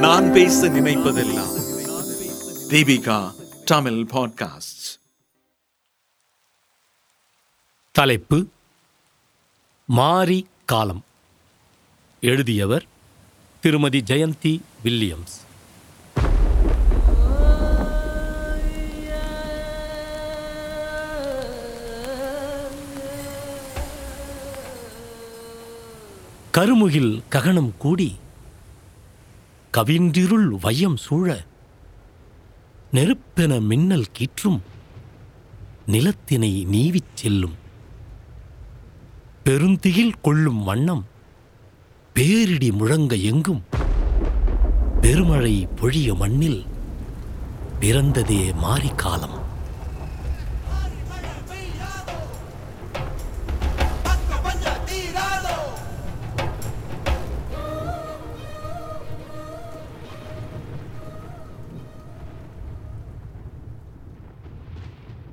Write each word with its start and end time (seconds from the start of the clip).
நான் 0.00 0.32
பேச 0.32 0.68
நினைப்பதெல்லாம் 0.68 1.54
தீபிகா 2.70 3.34
தமிழ் 3.64 4.06
பாட்காஸ்ட் 4.10 4.86
தலைப்பு 7.92 8.48
மாரி 9.84 10.46
காலம். 10.64 11.04
எழுதியவர் 12.20 12.86
திருமதி 13.60 14.00
ஜெயந்தி 14.00 14.60
வில்லியம்ஸ். 14.84 15.47
கருமுகில் 26.58 27.22
ககனம் 27.30 27.76
கூடி 27.78 28.16
கவின்றிருள் 29.76 30.58
வையம் 30.60 30.96
சூழ 30.96 31.44
நெருப்பென 32.92 33.60
மின்னல் 33.60 34.04
கீற்றும் 34.18 34.58
நிலத்தினை 35.86 36.66
நீவிச் 36.72 37.14
செல்லும். 37.14 37.54
பெருந்திகில் 39.44 40.12
கொள்ளும் 40.20 40.62
வண்ணம் 40.62 41.06
பேரிடி 42.12 42.72
முழங்க 42.72 43.14
எங்கும் 43.14 43.62
பெருமழை 45.00 45.66
பொழிய 45.76 46.14
மண்ணில் 46.14 46.64
பிறந்ததே 47.80 48.52
மாரிக்காலம் 48.62 49.37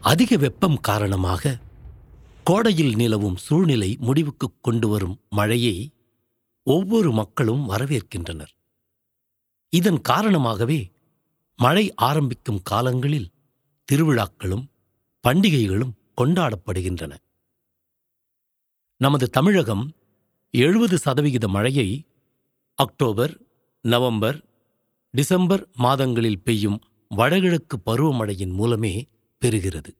அதிக 0.06 0.38
வெப்பம் 0.38 0.76
காரணமாக 0.80 1.60
கோடையில் 2.44 2.96
நிலவும் 2.96 3.38
சூழ்நிலை 3.38 3.98
முடிவுக்கு 4.00 4.48
கொண்டு 4.62 4.88
வரும் 4.88 5.16
மழையை 5.30 5.92
ஒவ்வொரு 6.64 7.12
மக்களும் 7.12 7.70
வரவேற்கின்றனர். 7.70 8.52
இதன் 9.74 10.02
காரணமாகவே 10.02 10.92
மழை 11.60 11.94
ஆரம்பிக்கும் 11.94 12.62
காலங்களில் 12.62 13.32
திருவிழாக்களும் 13.88 14.66
பண்டிகைகளும் 15.24 15.96
கொண்டாடப்படுகின்றன. 16.22 17.14
நமது 19.02 19.30
தமிழகம் 19.30 19.86
எழுபது 20.52 20.98
சதவிகித 20.98 21.48
மழையை 21.48 21.90
அக்டோபர் 22.74 23.34
நவம்பர் 23.82 24.38
டிசம்பர் 25.14 25.68
மாதங்களில் 25.76 26.40
பெய்யும் 26.40 26.80
வடகிழக்கு 27.10 27.76
பருவமழையின் 27.86 28.54
மூலமே 28.54 28.96
பெறுகிறது. 29.46 29.92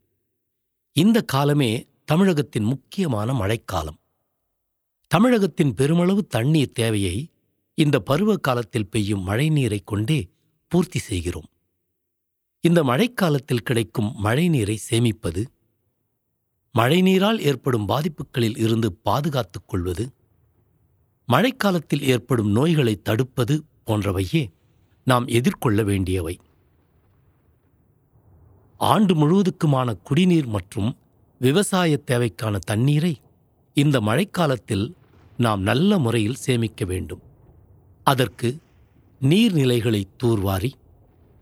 இந்த 0.96 1.22
காலமே 1.22 1.88
தமிழகத்தின் 2.06 2.64
முக்கியமான 2.64 3.34
மழைக்காலம். 3.34 4.00
தமிழகத்தின் 5.08 5.74
பெருமளவு 5.74 6.28
தண்ணீர் 6.28 6.72
தேவையை 6.72 7.30
இந்த 7.74 8.00
பருவ 8.00 8.36
காலத்தில் 8.38 8.90
பெய்யும் 8.90 9.28
மழைநீரை 9.28 9.80
கொண்டே 9.84 10.30
பூர்த்தி 10.68 11.00
செய்கிறோம். 11.00 11.50
இந்த 12.60 12.84
மழைக்காலத்தில் 12.84 13.64
கிடைக்கும் 13.64 14.16
மழைநீரை 14.24 14.78
சேமிப்பது 14.90 15.46
மழைநீரால் 16.76 17.40
ஏற்படும் 17.40 17.88
பாதிப்புகளில் 17.88 18.58
இருந்து 18.58 18.94
பாதுகாத்துக் 18.94 19.68
கொள்வது 19.68 20.14
மழைக்காலத்தில் 21.28 22.02
ஏற்படும் 22.02 22.50
நோய்களை 22.52 23.02
தடுப்பது 23.02 23.64
போன்றவையே 23.86 24.44
நாம் 25.04 25.26
எதிர்கொள்ள 25.28 25.84
வேண்டியவை. 25.84 26.40
ஆண்டு 28.78 29.14
முழுவதுக்குமான 29.16 29.98
குடிநீர் 30.04 30.46
மற்றும் 30.46 30.98
விவசாய 31.42 32.00
தேவைக்கான 32.08 32.56
தண்ணீரை 32.58 33.22
இந்த 33.74 34.00
மழைக்காலத்தில் 34.00 34.94
நாம் 35.38 35.62
நல்ல 35.62 35.98
முறையில் 35.98 36.42
சேமிக்க 36.46 36.86
வேண்டும். 36.86 37.22
அதற்கு 38.04 38.60
நீர்நிலைகளை 39.22 40.04
தூர்வாரி 40.24 40.72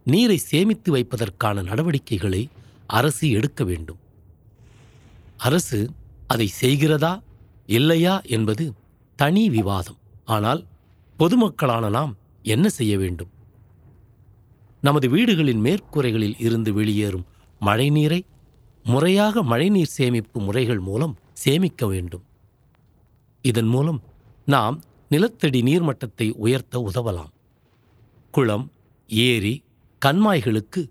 நீரை 0.03 0.37
சேமித்து 0.37 0.89
வைப்பதற்கான 0.91 1.63
நடவடிக்கைகளை 1.63 2.49
அரசு 2.87 3.29
எடுக்க 3.29 3.63
வேண்டும். 3.63 3.99
அரசு 5.37 5.89
அதை 6.27 6.51
செய்கிறதா 6.61 7.21
இல்லையா 7.65 8.21
என்பது 8.21 8.73
தனி 9.15 9.49
விவாதம். 9.49 9.97
ஆனால் 10.25 10.65
பொதுமக்களான 11.19 11.89
நாம் 11.89 12.17
என்ன 12.43 12.69
செய்ய 12.69 12.97
வேண்டும்? 12.97 13.32
நமது 14.85 15.09
வீடுகளின் 15.09 15.61
மேற்கூரைகளில் 15.61 16.35
இருந்து 16.37 16.73
வெளியேறும் 16.73 17.25
மழைநீரை 17.61 18.21
முறையாக 18.83 19.43
மழைநீர் 19.43 19.93
சேமிப்பு 19.97 20.41
முறைகள் 20.41 20.79
மூலம் 20.79 21.17
சேமிக்க 21.33 21.87
வேண்டும். 21.87 22.23
இதன் 23.41 23.65
மூலம் 23.65 23.99
நாம் 24.45 24.81
நிலத்தடி 25.09 25.61
நீர்மட்டத்தை 25.61 26.31
உயர்த்த 26.31 26.89
உதவலாம். 26.93 27.31
குளம் 28.31 28.71
ஏரி 29.07 29.63
கண்மாய்களுக்கு 30.05 30.81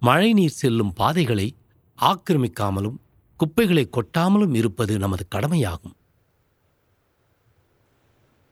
மழைநீர் 0.00 0.58
செல்லும் 0.60 0.92
பாதைகளை 0.92 1.54
ஆக்கிரமிக்காமலும் 1.98 2.98
குப்பைகளை 3.36 3.88
கொட்டாமலும் 3.90 4.54
இருப்பது 4.54 4.98
நமது 4.98 5.24
கடமையாகும். 5.28 5.96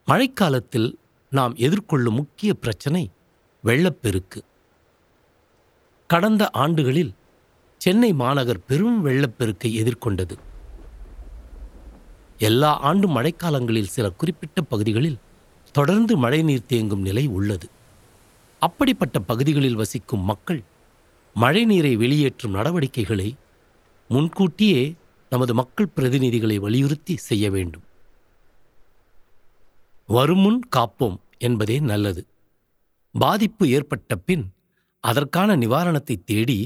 மழைக்காலத்தில் 0.06 0.90
நாம் 1.30 1.54
எதிர்கொள்ளும் 1.54 2.18
முக்கிய 2.20 2.54
பிரச்சனை 2.54 3.10
வெள்ளப்பெருக்கு. 3.64 4.40
கடந்த 6.08 6.50
ஆண்டுகளில் 6.50 7.12
சென்னை 7.78 8.12
மாநகர் 8.12 8.64
பெரும் 8.64 9.02
வெள்ளப்பெருக்கை 9.02 9.82
எதிர்கொண்டது. 9.82 10.36
எல்லா 12.38 12.78
ஆண்டு 12.78 13.08
மழைக்காலங்களில் 13.08 13.92
சில 13.96 14.10
குறிப்பிட்ட 14.10 14.60
பகுதிகளில் 14.62 15.18
தொடர்ந்து 15.72 16.16
மழைநீர் 16.16 16.68
தேங்கும் 16.68 17.00
நிலை 17.00 17.26
உள்ளது. 17.26 17.68
அப்படிப்பட்ட 18.58 19.18
பகுதிகளில் 19.18 19.74
வசிக்கும் 19.74 20.20
மக்கள் 20.20 20.62
மழைநீரை 21.36 21.96
வெளியேற்றும் 21.96 22.52
நடவடிக்கைகளை 22.52 23.34
முன்கூட்டியே 24.08 24.94
நமது 25.30 25.54
மக்கள் 25.54 25.90
பிரதிநிதிகளை 25.96 26.56
வலியுறுத்தி 26.56 27.16
செய்ய 27.16 27.50
வேண்டும். 27.50 27.82
வருமுன் 30.06 30.60
காப்போம் 30.76 31.18
என்பதே 31.38 31.78
நல்லது. 31.78 32.26
பாதிப்பு 33.12 33.68
ஏற்பட்ட 33.68 34.16
பின் 34.16 34.50
அதற்கான 35.08 35.56
நிவாரணத்தை 35.56 36.16
தேடி 36.24 36.58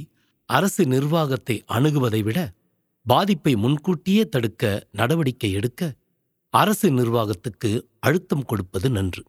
அரசு 0.48 0.82
நிர்வாகத்தை 0.86 1.56
அணுகுவதை 1.68 2.20
விட 2.22 2.38
பாதிப்பை 3.06 3.52
முன்கூட்டியே 3.54 4.22
தடுக்க 4.28 4.64
நடவடிக்கை 4.90 5.50
எடுக்க 5.52 5.82
அரசு 6.54 6.88
நிர்வாகத்துக்கு 6.90 7.70
அழுத்தம் 8.00 8.44
கொடுப்பது 8.44 8.88
நன்று. 8.90 9.22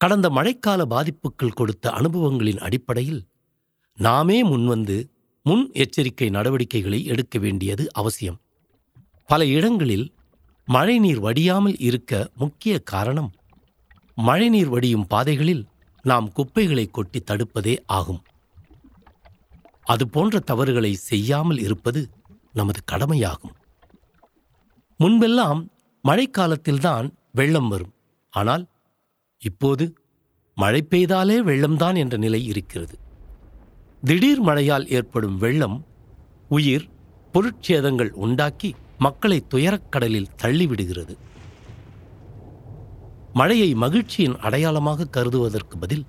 கடந்த 0.00 0.26
மழைக்கால 0.28 0.80
பாதிப்புகள் 0.84 1.56
கொடுத்த 1.56 1.84
அனுபவங்களின் 1.90 2.60
அடிப்படையில் 2.66 3.20
நாமே 3.98 4.38
முன்வந்து 4.44 4.96
முன் 5.46 5.64
எச்சரிக்கை 5.74 6.28
நடவடிக்கைகளை 6.30 7.00
எடுக்க 7.04 7.38
வேண்டியது 7.38 7.84
அவசியம். 7.92 8.38
பல 9.28 9.40
இடங்களில் 9.56 10.06
மழைநீர் 10.68 11.20
வடியாமல் 11.20 11.76
இருக்க 11.78 12.12
முக்கிய 12.34 12.74
காரணம் 12.92 13.30
மழைநீர் 14.18 14.68
வடியும் 14.68 15.06
பாதைகளில் 15.06 15.62
நாம் 16.02 16.32
குப்பைகளை 16.32 16.86
கொட்டி 16.86 17.22
தடுப்பதே 17.26 17.78
ஆகும். 17.86 18.22
அதுபோன்ற 19.82 20.38
தவறுகளை 20.38 20.94
செய்யாமல் 20.94 21.58
இருப்பது 21.58 22.10
நமது 22.52 22.80
கடமையாகும். 22.84 23.54
முன்பெல்லாம் 24.98 25.68
மழைக்காலத்தில்தான் 26.08 27.10
வெள்ளம் 27.32 27.68
வரும். 27.68 27.92
ஆனால் 28.30 28.66
இப்போது 29.38 29.94
மழை 30.54 30.86
பெய்தாலே 30.90 31.36
வெள்ளம்தான் 31.50 31.96
என்ற 31.96 32.16
நிலை 32.16 32.46
இருக்கிறது. 32.46 32.98
திடீர் 34.04 34.40
மழையால் 34.40 34.88
ஏற்படும் 34.88 35.38
வெள்ளம் 35.38 35.86
உயிர் 36.48 36.88
பொருட்சேதங்கள் 37.34 38.10
உண்டாக்கி 38.10 38.74
மக்களை 38.98 39.44
துயரக்கடலில் 39.54 40.32
தள்ளிவிடுகிறது. 40.42 41.16
மழையை 43.38 43.74
மகிழ்ச்சியின் 43.74 44.36
அடையாளமாக 44.36 45.08
கருதுவதற்கு 45.16 45.76
பதில் 45.78 46.04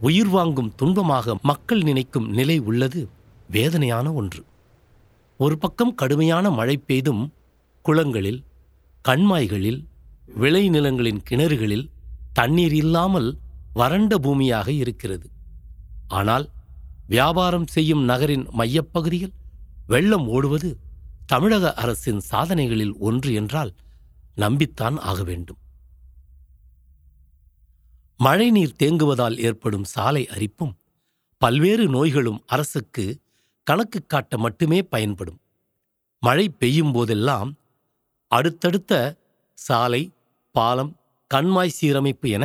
உயிர் 0.00 0.28
வாங்கும் 0.28 0.74
துன்பமாக 0.82 1.34
மக்கள் 1.42 1.82
நினைக்கும் 1.82 2.28
நிலை 2.28 2.56
உள்ளது 2.58 3.00
வேதனையான 3.48 4.12
ஒன்று. 4.12 4.42
ஒரு 5.40 5.58
பக்கம் 5.58 5.94
கடுமையான 5.94 6.50
மழை 6.50 6.76
பெய்தும் 6.76 7.22
குளங்களில் 7.84 8.40
கண்மாய்களில் 9.08 9.80
விளைநிலங்களின் 10.40 11.22
கிணறுகளில் 11.30 11.86
தண்ணீர் 12.32 12.72
இல்லாமல் 12.72 13.30
வறண்ட 13.72 14.12
பூமியாக 14.18 14.68
இருக்கிறது. 14.72 15.26
ஆனால் 16.08 16.46
வியாபாரம் 17.06 17.66
செய்யும் 17.66 18.04
நகரின் 18.04 18.46
மையப்பகுதியில் 18.58 19.34
வெள்ளம் 19.86 20.26
ஓடுவது 20.26 20.70
தமிழக 21.26 21.74
அரசின் 21.74 22.20
சாதனைகளில் 22.30 22.94
ஒன்று 22.98 23.30
என்றால் 23.32 23.72
நம்பித்தான் 24.36 24.96
ஆக 25.10 25.22
வேண்டும். 25.22 25.60
மழைநீர் 28.24 28.78
தேங்குவதால் 28.82 29.36
ஏற்படும் 29.38 29.84
சாலை 29.84 30.22
அரிப்பும் 30.26 30.74
பல்வேறு 31.42 31.84
நோய்களும் 31.88 32.40
அரசுக்கு 32.46 33.04
கணக்கு 33.66 34.00
காட்ட 34.06 34.38
மட்டுமே 34.38 34.78
பயன்படும். 34.82 35.38
மழை 36.22 36.46
பெய்யும் 36.48 36.92
போதெல்லாம் 36.92 37.50
அடுத்தடுத்த 38.30 38.92
சாலை 39.58 40.02
பாலம் 40.54 40.92
கண்மாய் 41.30 41.76
சீரமைப்பு 41.80 42.28
என 42.28 42.44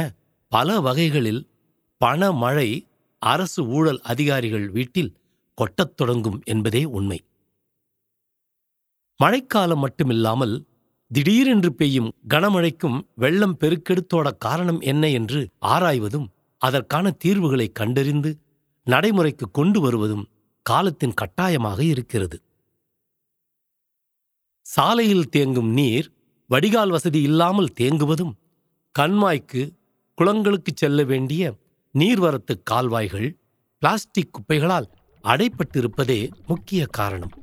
பல 0.52 0.80
வகைகளில் 0.80 1.42
பண 2.02 2.32
மழை 2.44 2.70
அரசு 3.22 3.62
ஊழல் 3.68 4.02
அதிகாரிகள் 4.04 4.68
வீட்டில் 4.70 5.16
கொட்டத் 5.58 5.96
தொடங்கும் 5.98 6.40
என்பதே 6.46 6.84
உண்மை. 6.98 7.20
மழைக்காலம் 9.20 9.84
மட்டுமில்லாமல் 9.84 10.56
திடீரென்று 11.12 11.74
பெய்யும் 11.74 12.10
கனமழைக்கும் 12.30 12.98
வெள்ளம் 13.16 13.58
பெருக்கெடுத்தோட 13.60 14.28
காரணம் 14.38 14.80
என்ன 14.80 15.10
என்று 15.10 15.40
ஆராய்வதும் 15.66 16.28
அதற்கான 16.62 17.12
தீர்வுகளை 17.12 17.68
கண்டறிந்து 17.72 18.32
நடைமுறைக்கு 18.88 19.46
கொண்டு 19.52 19.80
வருவதும் 19.82 20.26
காலத்தின் 20.66 21.14
கட்டாயமாக 21.14 21.80
இருக்கிறது. 21.84 22.38
சாலையில் 24.66 25.30
தேங்கும் 25.36 25.72
நீர் 25.72 26.08
வடிகால் 26.50 26.90
வசதி 26.90 27.22
இல்லாமல் 27.22 27.74
தேங்குவதும் 27.80 28.34
கண்மாய்க்கு 29.00 29.62
குளங்களுக்கு 30.18 30.72
செல்ல 30.74 31.04
வேண்டிய 31.04 31.56
நீர்வரத்து 31.96 32.54
கால்வாய்கள் 32.64 33.28
பிளாஸ்டிக் 33.82 34.34
குப்பைகளால் 34.34 34.88
அடைப்பட்டிருப்பதே 35.24 36.30
முக்கிய 36.48 36.86
காரணம். 36.86 37.34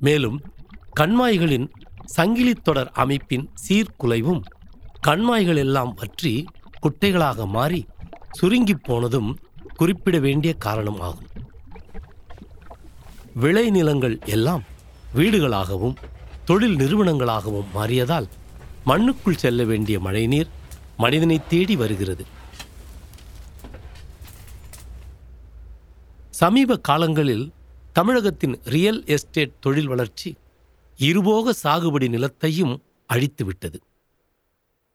மேலும் 0.00 0.38
கண்மாய்களின் 1.00 1.68
சங்கிலி 2.14 2.52
தொடர் 2.52 2.90
அமைப்பின் 3.02 3.44
சீர்குலைவும் 3.64 4.40
கண்மாய்கள் 5.06 5.60
எல்லாம் 5.64 5.92
வற்றி 5.94 6.32
குட்டைகளாக 6.82 7.46
மாறி 7.46 7.80
சுருங்கி 8.30 8.74
போனதும் 8.74 9.30
குறிப்பிட 9.76 10.18
வேண்டிய 10.18 10.52
காரணம் 10.54 11.00
ஆகும். 11.00 11.28
விளைநிலங்கள் 13.40 14.16
எல்லாம் 14.24 14.64
வீடுகளாகவும் 15.14 15.96
தொழில் 16.44 16.76
நிறுவனங்களாகவும் 16.76 17.68
மாறியதால் 17.74 18.28
மண்ணுக்குள் 18.84 19.42
செல்ல 19.44 19.64
வேண்டிய 19.64 20.00
மழைநீர் 20.00 20.50
மனிதனை 20.96 21.38
தேடி 21.48 21.76
வருகிறது. 21.76 22.24
சமீப 26.30 26.76
காலங்களில் 26.88 27.46
தமிழகத்தின் 27.92 28.58
ரியல் 28.64 29.04
எஸ்டேட் 29.04 29.60
தொழில் 29.60 29.86
வளர்ச்சி 29.86 30.30
இருபோக 30.98 31.54
சாகுபடி 31.62 32.06
நிலத்தையும் 32.08 32.74
அழித்துவிட்டது. 33.10 33.78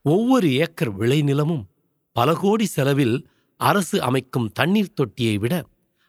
ஒவ்வொரு 0.01 0.47
ஏக்கர் 0.53 0.99
விளைநிலமும் 0.99 1.63
பல 2.11 2.33
கோடி 2.33 2.65
செலவில் 2.65 3.27
அரசு 3.57 4.01
அமைக்கும் 4.01 4.51
தண்ணீர் 4.51 4.95
தொட்டியை 5.01 5.35
விட 5.39 5.53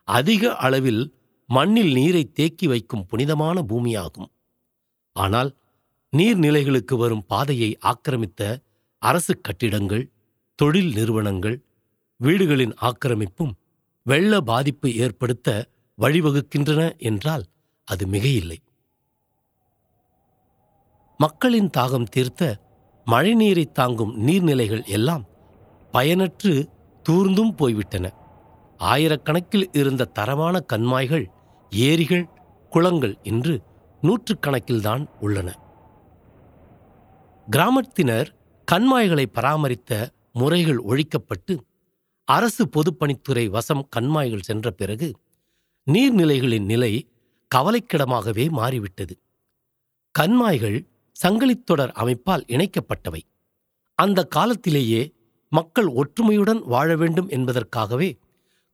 அதிக 0.05 0.57
அளவில் 0.57 1.15
மண்ணில் 1.47 1.93
நீரை 1.93 2.25
தேக்கி 2.33 2.67
வைக்கும் 2.67 3.07
புனிதமான 3.07 3.57
பூமியாகும். 3.63 4.31
ஆனால் 5.13 5.51
நீர்நிலைகளுக்கு 6.17 6.95
வரும் 6.97 7.25
பாதையை 7.27 7.79
ஆக்கிரமித்த 7.83 8.43
அரசு 8.99 9.41
கட்டிடங்கள் 9.41 10.11
தொழில் 10.55 10.93
நிறுவனங்கள் 10.93 11.57
வீடுகளின் 12.21 12.75
ஆக்கிரமிப்பும் 12.81 13.53
வெள்ள 14.03 14.41
பாதிப்பு 14.41 14.89
ஏற்படுத்த 14.95 15.49
வழிவகுக்கின்றன 15.99 16.97
என்றால் 16.99 17.45
அது 17.85 18.07
மிகையில்லை. 18.07 18.59
மக்களின் 21.19 21.71
தாகம் 21.77 22.05
தீர்த்த 22.05 22.59
மழைநீரை 23.07 23.73
தாங்கும் 23.73 24.27
நீர்நிலைகள் 24.27 24.85
எல்லாம் 24.85 25.25
பயனற்று 25.93 26.69
தூர்ந்தும் 27.09 27.57
போய்விட்டன. 27.57 28.13
ஆயிரக்கணக்கில் 28.79 29.69
இருந்த 29.73 30.05
தரமான 30.05 30.65
கண்மாய்கள் 30.73 31.27
ஏரிகள் 31.71 32.29
குளங்கள் 32.71 33.19
என்று 33.23 33.63
நூற்றுக்கணக்கில்தான் 34.03 35.07
உள்ளன. 35.21 35.59
கிராமத்தினர் 37.51 38.27
கண்மாய்களை 38.73 39.25
பராமரித்த 39.33 40.09
முறைகள் 40.33 40.83
ஒழிக்கப்பட்டு 40.89 41.59
அரசு 42.25 42.69
பொதுப்பணித்துறை 42.77 43.47
வசம் 43.49 43.89
கண்மாய்கள் 43.97 44.41
சென்ற 44.41 44.71
பிறகு 44.71 45.15
நீர்நிலைகளின் 45.91 46.65
நிலை 46.65 47.09
கவலைக்கிடமாகவே 47.55 48.51
மாறிவிட்டது. 48.51 49.19
கண்மாய்கள் 50.19 50.93
சங்கிலித்தொடர் 51.23 51.93
அமைப்பால் 52.03 52.45
இணைக்கப்பட்டவை. 52.47 53.21
அந்த 53.99 54.25
காலத்திலேயே 54.25 55.13
மக்கள் 55.49 55.87
ஒற்றுமையுடன் 55.87 56.63
வாழ 56.65 56.97
வேண்டும் 56.97 57.29
என்பதற்காகவே 57.29 58.19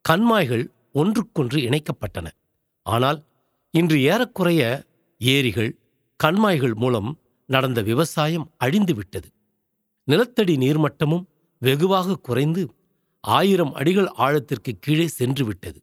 கண்மாய்கள் 0.09 0.65
ஒன்றுக்கொன்று 0.93 1.59
இணைக்கப்பட்டன. 1.61 2.29
ஆனால் 2.83 3.19
இன்று 3.71 4.03
ஏறக்குறைய 4.03 4.63
ஏரிகள் 5.19 5.79
கண்மாய்கள் 6.21 6.75
மூலம் 6.75 7.19
நடந்த 7.47 7.83
விவசாயம் 7.83 8.51
அழிந்துவிட்டது. 8.65 9.29
நிலத்தடி 10.05 10.55
நீர்மட்டமும் 10.57 11.25
வெகுவாக 11.59 12.17
குறைந்து 12.17 12.63
ஆயிரம் 13.21 13.73
அடிகள் 13.73 14.09
ஆழத்திற்கு 14.09 14.73
கீழே 14.81 15.09
சென்றுவிட்டது. 15.19 15.81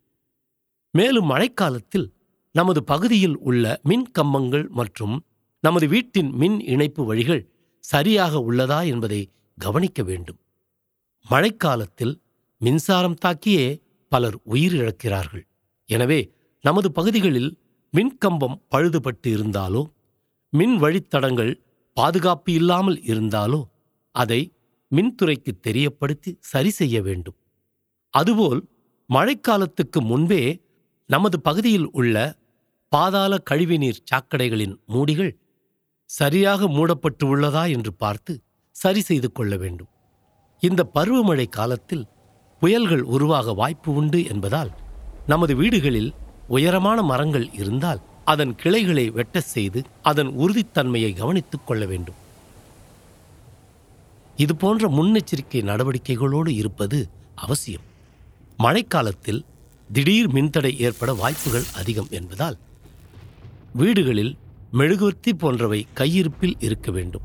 மேலும் 0.93 1.29
மழைக்காலத்தில் 1.31 2.07
நமது 2.51 2.83
பகுதியில் 2.83 3.37
உள்ள 3.37 3.79
மின் 3.83 4.07
கம்பங்கள் 4.11 4.67
மற்றும் 4.69 5.15
நமது 5.67 5.85
வீட்டின் 5.87 6.29
மின் 6.41 6.57
இணைப்பு 6.73 7.01
வழிகள் 7.05 7.43
சரியாக 7.83 8.39
உள்ளதா 8.47 8.79
என்பதை 8.93 9.21
கவனிக்க 9.57 9.99
வேண்டும். 10.03 10.39
மழைக்காலத்தில் 11.25 12.13
மின்சாரம் 12.61 13.17
தாக்கியே 13.25 13.67
பலர் 14.11 14.37
உயிரிழக்கிறார்கள் 14.45 15.45
எனவே 15.89 16.19
நமது 16.63 16.89
பகுதிகளில் 16.91 17.49
மின்கம்பம் 17.93 18.57
பழுதுபட்டு 18.71 19.29
இருந்தாலோ 19.35 19.81
மின் 20.53 20.75
வழித்தடங்கள் 20.77 21.53
பாதுகாப்பு 21.97 22.51
இல்லாமல் 22.53 22.99
இருந்தாலோ 23.03 23.61
அதை 24.15 24.41
மின்துறைக்கு 24.91 25.51
தெரியப்படுத்தி 25.67 26.31
சரி 26.51 26.71
செய்ய 26.79 26.97
வேண்டும். 27.01 27.37
அதுபோல் 28.13 28.61
மழைக்காலத்துக்கு 29.09 29.99
முன்பே 30.01 30.43
நமது 31.09 31.37
பகுதியில் 31.41 31.89
உள்ள 31.99 32.15
பாதாள 32.91 33.33
கழிவுநீர் 33.49 34.03
சாக்கடைகளின் 34.09 34.75
மூடிகள் 34.93 35.31
சரியாக 36.09 36.67
மூடப்பட்டு 36.67 37.37
உள்ளதா 37.37 37.71
என்று 37.71 37.93
பார்த்து 37.93 38.41
சரி 38.71 39.01
செய்து 39.01 39.31
கொள்ள 39.31 39.57
வேண்டும். 39.57 39.87
இந்த 40.59 40.89
பருவமழை 40.95 41.49
காலத்தில் 41.49 42.05
புயல்கள் 42.59 43.01
உருவாக 43.01 43.53
வாய்ப்பு 43.53 43.93
உண்டு 43.93 44.25
என்பதால் 44.25 44.71
நமது 45.25 45.55
வீடுகளில் 45.55 46.13
உயரமான 46.47 47.01
மரங்கள் 47.01 47.53
இருந்தால் 47.53 48.01
அதன் 48.25 48.55
கிளைகளை 48.55 49.09
வெட்ட 49.09 49.41
செய்து 49.41 49.83
அதன் 50.01 50.27
உறுதித்தன்மையை 50.27 51.15
கவனித்துக் 51.15 51.67
கொள்ள 51.67 51.85
வேண்டும். 51.85 52.15
இதுபோன்ற 54.35 54.89
முன்னெச்சரிக்கை 54.89 55.61
நடவடிக்கைகளோடு 55.63 56.47
இருப்பது 56.47 57.09
அவசியம். 57.35 57.85
மழைக்காலத்தில் 58.57 59.45
திடீர் 59.93 60.31
மின்தடை 60.33 60.79
ஏற்பட 60.79 61.13
வாய்ப்புகள் 61.13 61.67
அதிகம் 61.75 62.07
என்பதால் 62.09 62.57
வீடுகளில் 63.73 64.37
மெழுகுவர்த்தி 64.71 65.33
போன்றவை 65.33 65.87
கையிருப்பில் 65.93 66.55
இருக்க 66.59 66.91
வேண்டும். 66.91 67.21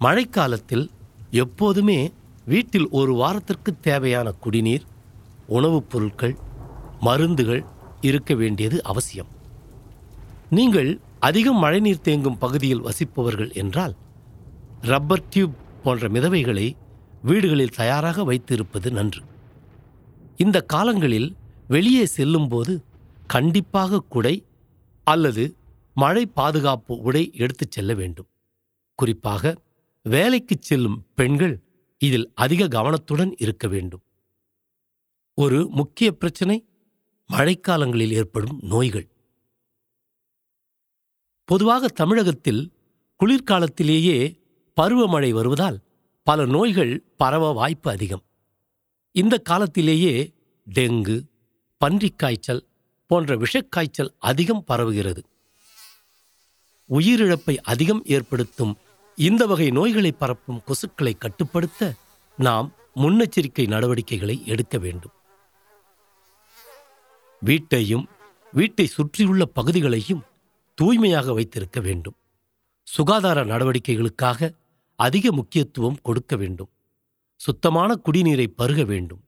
மழைக்காலத்தில் 0.00 0.90
எப்போதுமே 1.30 2.12
வீட்டில் 2.44 2.88
ஒரு 2.88 3.14
வாரத்திற்கு 3.14 3.80
தேவையான 3.80 4.30
குடிநீர் 4.30 4.82
உணவுப் 5.46 5.90
பொருட்கள் 5.90 6.36
மருந்துகள் 7.00 7.64
இருக்க 8.00 8.34
வேண்டியது 8.34 8.82
அவசியம். 8.82 9.26
நீங்கள் 10.50 11.00
அதிகம் 11.20 11.58
மழைநீர் 11.58 12.00
தேங்கும் 12.02 12.38
பகுதியில் 12.38 12.84
வசிப்பவர்கள் 12.84 13.52
என்றால் 13.54 13.94
ரப்பர் 14.80 15.28
டியூப் 15.30 15.54
போன்ற 15.82 16.08
மிதவைகளை 16.08 16.76
வீடுகளில் 17.22 17.68
தயாராக 17.68 18.24
வைத்திருப்பது 18.24 18.90
நன்று. 18.90 19.22
இந்த 20.36 20.60
காலங்களில் 20.60 21.36
வெளியே 21.68 22.06
செல்லும்போது 22.06 22.84
கண்டிப்பாக 23.26 24.02
குடை 24.08 24.42
அல்லது 25.08 25.56
மழை 25.94 26.26
பாதுகாப்பு 26.26 26.98
உடை 26.98 27.30
எடுத்துச் 27.34 27.70
செல்ல 27.70 27.94
வேண்டும். 27.94 28.28
குறிப்பாக 28.94 29.62
வேலைக்குச் 30.02 30.62
செல்லும் 30.62 31.06
பெண்கள் 31.14 31.62
இதில் 31.98 32.30
அதிக 32.34 32.68
கவனத்துடன் 32.68 33.34
இருக்க 33.38 33.68
வேண்டும். 33.68 34.02
ஒரு 35.34 35.68
முக்கிய 35.68 36.12
பிரச்சனை 36.12 36.66
மழைக்காலங்களில் 37.32 38.10
ஏற்படும் 38.10 38.58
நோய்கள். 38.62 39.08
பொதுவாக 41.44 41.88
தமிழகத்தில் 41.88 42.72
குளிர்காலத்திலேயே 43.24 44.40
பருவமழை 44.80 45.30
வருவதால் 45.30 45.80
பல 46.22 46.46
நோய்கள் 46.46 47.04
பரவ 47.16 47.52
வாய்ப்பு 47.52 47.90
அதிகம். 47.90 48.24
இந்த 49.12 49.38
காலத்திலேயே 49.38 50.34
டெங்கு 50.74 51.26
பன்றிக் 51.76 52.18
காய்ச்சல் 52.18 52.67
போன்ற 53.08 53.36
விஷக்காய்ச்சல் 53.36 54.14
அதிகம் 54.18 54.64
பரவுகிறது. 54.68 55.22
உயிரிழப்பை 56.88 57.56
அதிகம் 57.56 58.02
ஏற்படுத்தும் 58.04 58.78
இந்த 59.16 59.46
வகை 59.46 59.70
நோய்களை 59.70 60.12
பரப்பும் 60.12 60.62
கொசுக்களை 60.66 61.16
கட்டுப்படுத்த 61.16 61.94
நாம் 62.36 62.74
முன்னெச்சரிக்கை 62.96 63.68
நடவடிக்கைகளை 63.68 64.42
எடுக்க 64.44 64.78
வேண்டும். 64.78 65.10
வீட்டையும் 67.40 68.08
வீட்டை 68.52 68.86
சுற்றியுள்ள 68.86 69.44
பகுதிகளையும் 69.44 70.22
தூய்மையாக 70.74 71.32
வைத்திருக்க 71.32 71.80
வேண்டும். 71.80 72.16
சுகாதார 72.82 73.44
நடவடிக்கைகளுக்காக 73.44 74.50
அதிக 74.96 75.32
முக்கியத்துவம் 75.32 75.98
கொடுக்க 76.02 76.36
வேண்டும். 76.36 76.70
சுத்தமான 77.36 78.00
குடிநீரை 78.06 78.46
பருக 78.46 78.84
வேண்டும். 78.84 79.24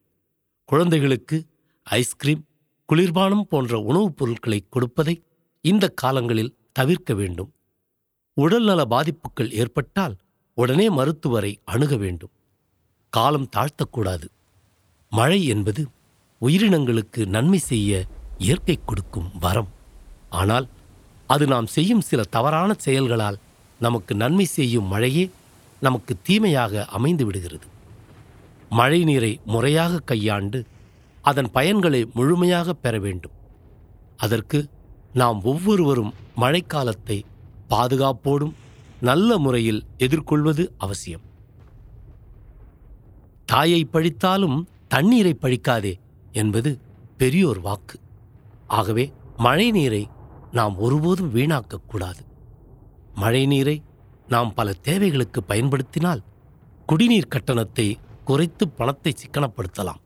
குழந்தைகளுக்கு 0.65 1.47
ஐஸ்கிரீம் 1.83 2.45
குளிர்பானம் 2.91 3.41
போன்ற 3.41 3.79
உணவுப் 3.79 4.17
பொருட்களை 4.17 4.65
கொடுப்பதை 4.71 5.23
இந்த 5.61 5.89
காலங்களில் 5.89 6.57
தவிர்க்க 6.73 7.15
வேண்டும். 7.15 7.53
உடல்நல 8.33 8.85
பாதிப்புகள் 8.85 9.51
ஏற்பட்டால் 9.51 10.17
உடனே 10.55 10.91
மருத்துவரை 10.91 11.59
அணுக 11.65 11.97
வேண்டும். 11.97 12.31
காலம் 13.09 13.49
தாழ்த்தக்கூடாது. 13.57 14.25
மழை 15.11 15.45
என்பது 15.45 15.89
உயிரினங்களுக்கு 16.41 17.27
நன்மை 17.27 17.59
செய்ய 17.59 18.05
இயற்கை 18.39 18.79
கொடுக்கும் 18.85 19.31
வரம். 19.41 19.69
ஆனால் 20.31 20.69
அது 21.27 21.47
நாம் 21.47 21.67
செய்யும் 21.67 22.01
சில 22.01 22.23
தவறான 22.23 22.75
செயல்களால் 22.79 23.39
நமக்கு 23.79 24.15
நன்மை 24.15 24.45
செய்யும் 24.45 24.85
மழையே 24.85 25.31
நமக்கு 25.81 26.17
தீமையாக 26.23 26.85
அமைந்து 26.85 27.25
விடுகிறது. 27.25 27.67
மழை 28.69 29.05
நீரை 29.05 29.41
முறையாக 29.45 29.99
கையாண்டு 29.99 30.67
அதன் 31.23 31.50
பயன்களை 31.50 32.00
முழுமையாக 32.15 32.73
பெற 32.73 32.99
வேண்டும். 32.99 33.37
அதற்கு 34.17 34.59
நாம் 35.12 35.39
ஒவ்வொருவரும் 35.43 36.15
மழைக்காலத்தை 36.37 37.19
பாதுகாப்போடும் 37.69 38.55
நல்ல 39.00 39.39
முறையில் 39.39 39.85
எதிர்கொள்வது 39.97 40.65
அவசியம். 40.79 41.25
தாயை 43.45 43.89
பழித்தாலும் 43.93 44.59
தண்ணீரை 44.89 45.37
பழிக்காதே 45.43 45.93
என்பது 46.33 46.71
பெரியோர் 47.17 47.61
வாக்கு. 47.61 47.97
ஆகவே 48.67 49.12
மழை 49.37 49.71
நீரை 49.71 50.09
நாம் 50.50 50.75
ஒருபோதும் 50.79 51.35
வீணாக்கக்கூடாது 51.35 52.23
மழை 53.15 53.47
நீரை 53.47 53.83
நாம் 54.29 54.55
பல 54.55 54.73
தேவைகளுக்கு 54.73 55.43
பயன்படுத்தினால் 55.43 56.23
குடிநீர் 56.87 57.33
கட்டணத்தை 57.35 57.99
குறைத்து 58.25 58.69
பணத்தை 58.69 59.12
சிக்கனப்படுத்தலாம். 59.12 60.00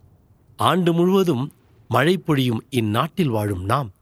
ஆண்டு 0.56 0.92
முழுவதும் 0.92 1.52
மழை 1.88 2.18
பொழியும் 2.18 2.64
இந்நாட்டில் 2.70 3.28
வாழும் 3.28 3.64
நாம் 3.64 3.92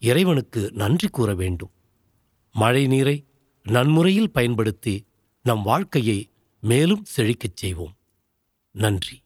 இறைவனுக்கு 0.00 0.70
நன்றி 0.72 1.08
கூற 1.08 1.34
வேண்டும். 1.34 1.70
மழை 2.52 2.86
நீரை 2.86 3.24
நன்முறையில் 3.62 4.30
பயன்படுத்தி 4.30 5.06
நம் 5.42 5.62
வாழ்க்கையை 5.62 6.28
மேலும் 6.60 7.04
செழிக்கச் 7.16 7.56
செய்வோம். 7.56 7.96
நன்றி. 8.70 9.22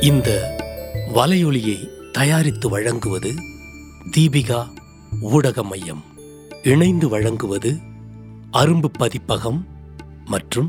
இந்த 0.00 0.56
வலையொலியை 1.14 2.10
தயாரித்து 2.10 2.68
வழங்குவது 2.68 3.34
தீபிகா 4.16 4.68
ஊடக 5.20 5.62
மையம் 5.62 6.04
இணைந்து 6.62 7.08
வழங்குவது 7.08 7.78
அரும்பு 8.52 8.86
பதிப்பகம் 8.98 9.66
மற்றும் 10.24 10.68